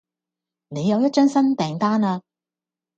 [0.69, 2.23] 你有一張新訂單呀